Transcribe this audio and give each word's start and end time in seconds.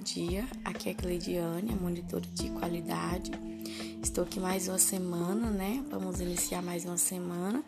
dia. 0.00 0.46
Aqui 0.64 0.90
é 0.90 0.94
Cleidiane, 0.94 1.72
a 1.72 1.76
monitora 1.76 2.24
de 2.34 2.50
qualidade. 2.50 3.30
Estou 4.02 4.24
aqui 4.24 4.40
mais 4.40 4.66
uma 4.66 4.78
semana, 4.78 5.50
né? 5.50 5.84
Vamos 5.90 6.20
iniciar 6.20 6.62
mais 6.62 6.86
uma 6.86 6.96
semana. 6.96 7.62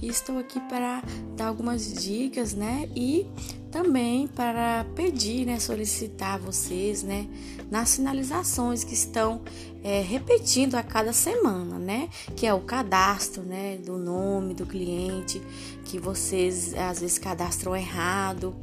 E 0.00 0.08
estou 0.08 0.38
aqui 0.38 0.58
para 0.60 1.02
dar 1.36 1.48
algumas 1.48 2.02
dicas, 2.02 2.54
né? 2.54 2.88
E 2.96 3.26
também 3.70 4.26
para 4.26 4.86
pedir, 4.96 5.44
né? 5.44 5.60
Solicitar 5.60 6.38
vocês, 6.38 7.02
né? 7.02 7.28
Nas 7.70 7.96
finalizações 7.96 8.82
que 8.82 8.94
estão 8.94 9.42
é, 9.82 10.00
repetindo 10.00 10.76
a 10.76 10.82
cada 10.82 11.12
semana, 11.12 11.78
né? 11.78 12.08
Que 12.34 12.46
é 12.46 12.54
o 12.54 12.60
cadastro, 12.60 13.42
né? 13.42 13.76
Do 13.76 13.98
nome 13.98 14.54
do 14.54 14.64
cliente, 14.64 15.40
que 15.84 15.98
vocês 15.98 16.72
às 16.74 17.00
vezes 17.00 17.18
cadastram 17.18 17.76
errado 17.76 18.56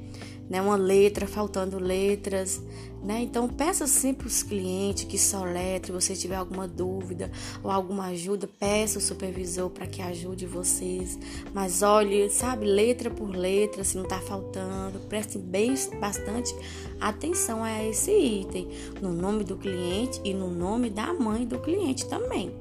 né? 0.52 0.62
Uma 0.62 0.76
letra, 0.76 1.26
faltando 1.26 1.80
letras, 1.80 2.62
né? 3.02 3.22
Então 3.22 3.48
peça 3.48 3.88
sempre 3.88 4.28
os 4.28 4.44
clientes 4.44 5.06
que 5.06 5.18
soletre, 5.18 5.94
você 5.94 6.14
tiver 6.14 6.36
alguma 6.36 6.68
dúvida 6.68 7.32
ou 7.64 7.72
alguma 7.72 8.08
ajuda, 8.08 8.50
peça 8.60 9.00
o 9.00 9.02
supervisor 9.02 9.70
para 9.70 9.88
que 9.88 10.02
ajude 10.02 10.46
vocês. 10.46 11.18
Mas 11.54 11.82
olhe, 11.82 12.30
sabe, 12.30 12.66
letra 12.66 13.10
por 13.10 13.30
letra, 13.30 13.86
se 13.86 13.96
não 13.96 14.04
está 14.04 14.20
faltando, 14.20 15.00
preste 15.08 15.38
bem 15.38 15.74
bastante 16.02 16.54
atenção 17.00 17.64
a 17.64 17.82
esse 17.86 18.12
item, 18.12 18.68
no 19.02 19.14
nome 19.14 19.46
do 19.46 19.56
cliente 19.56 20.20
e 20.22 20.34
no 20.34 20.52
nome 20.52 20.90
da 20.90 21.14
mãe 21.14 21.46
do 21.46 21.60
cliente 21.60 22.06
também 22.10 22.54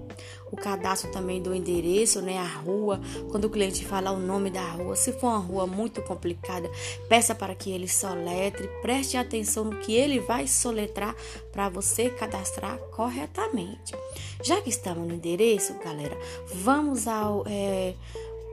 o 0.51 0.57
cadastro 0.57 1.11
também 1.11 1.41
do 1.41 1.55
endereço, 1.55 2.21
né, 2.21 2.39
a 2.39 2.47
rua, 2.47 3.01
quando 3.31 3.45
o 3.45 3.51
cliente 3.51 3.85
fala 3.85 4.11
o 4.11 4.19
nome 4.19 4.51
da 4.51 4.69
rua, 4.71 4.97
se 4.97 5.13
for 5.13 5.29
uma 5.29 5.39
rua 5.39 5.67
muito 5.67 6.03
complicada, 6.03 6.71
peça 7.09 7.35
para 7.35 7.55
que 7.55 7.71
ele 7.71 7.89
soletre, 7.89 8.69
preste 8.83 9.17
atenção 9.17 9.65
no 9.65 9.77
que 9.79 9.95
ele 9.95 10.21
vai 10.21 10.47
soletrar 10.47 11.15
para 11.53 11.69
você 11.69 12.11
cadastrar 12.11 12.79
corretamente. 12.91 13.95
Já 14.43 14.61
que 14.61 14.71
estamos 14.71 15.07
no 15.07 15.15
endereço, 15.15 15.75
galera, 15.85 16.17
vamos 16.53 17.07
ao 17.07 17.45
é, 17.47 17.95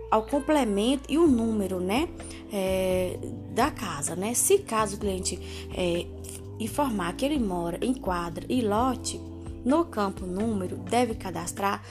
ao 0.09 0.23
complemento 0.23 1.03
e 1.09 1.17
o 1.17 1.27
número, 1.27 1.79
né, 1.79 2.07
é, 2.51 3.17
da 3.51 3.69
casa, 3.71 4.15
né? 4.15 4.33
Se 4.33 4.59
caso 4.59 4.95
o 4.95 4.99
cliente 4.99 5.37
é, 5.73 6.05
informar 6.59 7.13
que 7.15 7.25
ele 7.25 7.39
mora 7.39 7.77
em 7.81 7.93
quadra 7.93 8.45
e 8.47 8.61
lote, 8.61 9.19
no 9.67 9.83
campo 9.83 10.25
número, 10.25 10.77
deve 10.77 11.13
cadastrar 11.13 11.83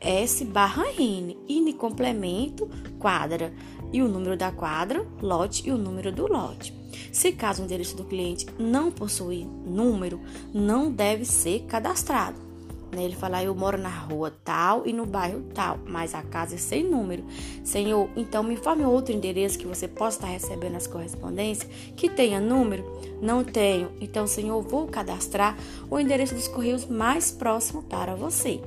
S 0.00 0.42
barra 0.46 0.86
N 0.98 1.36
e 1.46 1.60
no 1.60 1.74
complemento, 1.74 2.66
quadra 2.98 3.52
e 3.92 4.00
o 4.00 4.08
número 4.08 4.38
da 4.38 4.50
quadra, 4.50 5.06
lote 5.20 5.68
e 5.68 5.70
o 5.70 5.76
número 5.76 6.10
do 6.10 6.26
lote. 6.26 6.74
Se 7.12 7.30
caso 7.32 7.60
o 7.60 7.66
endereço 7.66 7.94
do 7.94 8.04
cliente 8.04 8.46
não 8.58 8.90
possui 8.90 9.44
número, 9.44 10.18
não 10.54 10.90
deve 10.90 11.26
ser 11.26 11.66
cadastrado. 11.66 12.49
Né? 12.92 13.04
Ele 13.04 13.14
fala, 13.14 13.42
eu 13.42 13.54
moro 13.54 13.78
na 13.78 13.88
rua 13.88 14.32
tal 14.44 14.86
e 14.86 14.92
no 14.92 15.06
bairro 15.06 15.42
tal, 15.54 15.78
mas 15.86 16.14
a 16.14 16.22
casa 16.22 16.56
é 16.56 16.58
sem 16.58 16.82
número. 16.82 17.24
Senhor, 17.64 18.08
então 18.16 18.42
me 18.42 18.54
informe 18.54 18.84
outro 18.84 19.14
endereço 19.14 19.58
que 19.58 19.66
você 19.66 19.86
possa 19.86 20.18
estar 20.18 20.28
recebendo 20.28 20.76
as 20.76 20.86
correspondências 20.86 21.70
que 21.96 22.08
tenha 22.08 22.40
número. 22.40 22.84
Não 23.22 23.44
tenho. 23.44 23.90
Então, 24.00 24.26
Senhor, 24.26 24.60
vou 24.62 24.86
cadastrar 24.86 25.56
o 25.88 25.98
endereço 25.98 26.34
dos 26.34 26.48
correios 26.48 26.86
mais 26.86 27.30
próximo 27.30 27.82
para 27.82 28.14
você. 28.14 28.60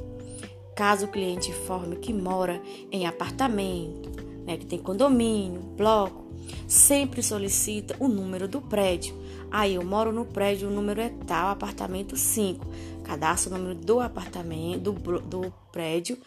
Caso 0.76 1.06
o 1.06 1.10
cliente 1.10 1.52
informe 1.52 1.98
que 1.98 2.12
mora 2.12 2.62
em 2.92 3.06
apartamento, 3.06 4.10
né, 4.46 4.58
que 4.58 4.66
tem 4.66 4.80
condomínio, 4.80 5.62
bloco, 5.78 6.23
sempre 6.68 7.22
solicita 7.22 7.96
o 8.00 8.08
número 8.08 8.48
do 8.48 8.62
prédio. 8.62 9.16
Aí 9.52 9.76
eu 9.76 9.86
moro 9.86 10.12
no 10.12 10.26
prédio, 10.26 10.68
o 10.68 10.72
número 10.72 11.00
é 11.00 11.10
tal, 11.28 11.50
apartamento 11.50 12.18
5. 12.18 12.66
Cadastra 13.04 13.54
o 13.54 13.58
número 13.58 13.76
do 13.76 14.00
apartamento, 14.00 14.92
do, 14.92 15.20
do 15.20 15.54
prédio 15.72 16.18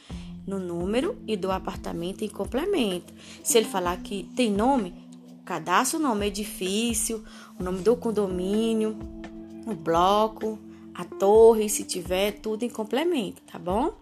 no 0.46 0.58
número 0.58 1.16
e 1.26 1.36
do 1.36 1.50
apartamento 1.50 2.22
em 2.22 2.28
complemento. 2.28 3.12
Se 3.42 3.58
ele 3.58 3.66
falar 3.66 3.96
que 3.98 4.30
tem 4.36 4.50
nome, 4.50 4.94
cadastra 5.44 5.98
o 5.98 6.02
nome 6.02 6.26
edifício, 6.26 7.24
o 7.58 7.62
nome 7.62 7.80
do 7.80 7.96
condomínio, 7.96 8.96
o 9.66 9.74
bloco, 9.74 10.58
a 10.94 11.04
torre, 11.04 11.68
se 11.68 11.84
tiver, 11.84 12.32
tudo 12.40 12.62
em 12.62 12.70
complemento, 12.70 13.42
tá 13.42 13.58
bom? 13.58 13.94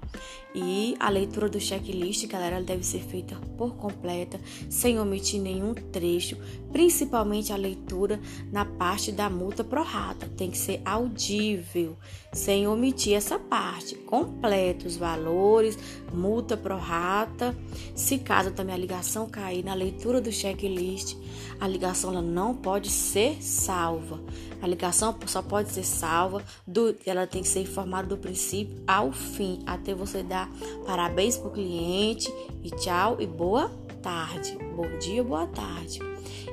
E 0.54 0.94
a 1.00 1.08
leitura 1.08 1.48
do 1.48 1.58
checklist, 1.58 2.28
galera, 2.28 2.62
deve 2.62 2.84
ser 2.84 3.00
feita 3.00 3.36
por 3.58 3.74
completa, 3.74 4.40
sem 4.70 5.00
omitir 5.00 5.40
nenhum 5.40 5.74
trecho, 5.74 6.36
principalmente 6.70 7.52
a 7.52 7.56
leitura 7.56 8.20
na 8.52 8.64
parte 8.64 9.10
da 9.10 9.28
multa 9.28 9.64
pro 9.64 9.82
rata. 9.82 10.30
Tem 10.36 10.50
que 10.50 10.58
ser 10.58 10.80
audível, 10.84 11.96
sem 12.32 12.68
omitir 12.68 13.14
essa 13.14 13.36
parte. 13.36 13.96
Completa 13.96 14.86
os 14.86 14.96
valores, 14.96 15.76
multa 16.12 16.56
pro 16.56 16.76
rata. 16.76 17.56
Se 17.96 18.18
caso 18.18 18.52
também 18.52 18.76
a 18.76 18.78
ligação 18.78 19.28
cair 19.28 19.64
na 19.64 19.74
leitura 19.74 20.20
do 20.20 20.30
checklist, 20.30 21.16
a 21.60 21.66
ligação 21.66 22.10
ela 22.10 22.22
não 22.22 22.54
pode 22.54 22.90
ser 22.90 23.42
salva. 23.42 24.20
A 24.62 24.66
ligação 24.66 25.14
só 25.26 25.42
pode 25.42 25.70
ser 25.72 25.84
salva, 25.84 26.42
do, 26.66 26.96
ela 27.04 27.26
tem 27.26 27.42
que 27.42 27.48
ser 27.48 27.60
informada 27.60 28.08
do 28.08 28.16
princípio 28.16 28.82
ao 28.86 29.12
fim, 29.12 29.62
até 29.66 29.94
você 29.94 30.03
dar 30.22 30.50
parabéns 30.86 31.36
para 31.36 31.48
o 31.48 31.52
cliente 31.52 32.32
e 32.62 32.70
tchau 32.70 33.16
e 33.20 33.26
boa 33.26 33.70
tarde. 34.02 34.58
Bom 34.76 34.98
dia, 34.98 35.24
boa 35.24 35.46
tarde. 35.46 36.00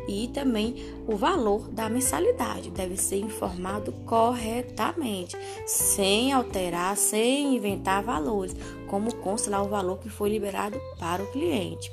E 0.07 0.27
também 0.29 0.75
o 1.07 1.15
valor 1.15 1.67
da 1.69 1.89
mensalidade 1.89 2.71
deve 2.71 2.97
ser 2.97 3.17
informado 3.17 3.91
corretamente, 4.05 5.37
sem 5.67 6.31
alterar, 6.31 6.95
sem 6.97 7.55
inventar 7.55 8.01
valores, 8.01 8.55
como 8.87 9.13
consta 9.15 9.51
lá 9.51 9.61
o 9.61 9.67
valor 9.67 9.99
que 9.99 10.09
foi 10.09 10.29
liberado 10.29 10.79
para 10.99 11.21
o 11.21 11.31
cliente. 11.31 11.91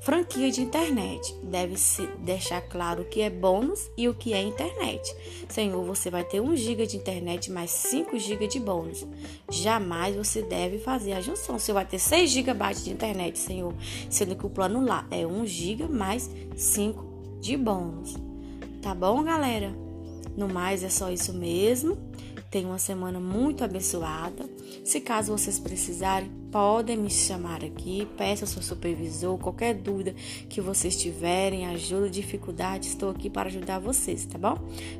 Franquia 0.00 0.50
de 0.50 0.60
internet. 0.60 1.34
Deve-se 1.42 2.06
deixar 2.18 2.60
claro 2.62 3.02
o 3.02 3.04
que 3.04 3.20
é 3.20 3.30
bônus 3.30 3.90
e 3.96 4.08
o 4.08 4.14
que 4.14 4.32
é 4.32 4.42
internet. 4.42 5.14
Senhor, 5.48 5.84
você 5.84 6.10
vai 6.10 6.24
ter 6.24 6.40
1 6.40 6.56
GB 6.56 6.86
de 6.86 6.96
internet 6.96 7.50
mais 7.50 7.70
5 7.70 8.18
GB 8.18 8.46
de 8.46 8.60
bônus. 8.60 9.06
Jamais 9.50 10.16
você 10.16 10.42
deve 10.42 10.78
fazer 10.78 11.12
a 11.12 11.20
junção. 11.20 11.58
Você 11.58 11.72
vai 11.72 11.84
ter 11.84 11.98
6 11.98 12.30
GB 12.30 12.74
de 12.82 12.90
internet, 12.90 13.38
Senhor, 13.38 13.74
sendo 14.10 14.36
que 14.36 14.46
o 14.46 14.50
plano 14.50 14.84
lá 14.84 15.06
é 15.10 15.26
1 15.26 15.46
GB 15.46 15.88
mais 15.88 16.30
5 16.56 17.04
de 17.40 17.56
bônus. 17.56 18.16
Tá 18.80 18.94
bom, 18.94 19.22
galera? 19.22 19.81
No 20.36 20.48
mais, 20.48 20.82
é 20.82 20.88
só 20.88 21.10
isso 21.10 21.32
mesmo. 21.32 21.98
Tenha 22.50 22.68
uma 22.68 22.78
semana 22.78 23.18
muito 23.18 23.64
abençoada. 23.64 24.44
Se 24.84 25.00
caso 25.00 25.32
vocês 25.36 25.58
precisarem, 25.58 26.30
podem 26.50 26.98
me 26.98 27.08
chamar 27.08 27.64
aqui, 27.64 28.06
peça 28.16 28.44
ao 28.44 28.48
seu 28.48 28.60
supervisor, 28.62 29.38
qualquer 29.38 29.74
dúvida 29.74 30.14
que 30.50 30.60
vocês 30.60 30.94
tiverem, 30.96 31.66
ajuda, 31.66 32.10
dificuldade, 32.10 32.88
estou 32.88 33.08
aqui 33.10 33.30
para 33.30 33.48
ajudar 33.48 33.78
vocês, 33.78 34.26
tá 34.26 34.36
bom? 34.36 34.58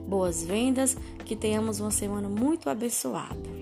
Boas 0.09 0.43
vendas, 0.43 0.97
que 1.27 1.37
tenhamos 1.37 1.79
uma 1.79 1.91
semana 1.91 2.29
muito 2.29 2.71
abençoada. 2.71 3.62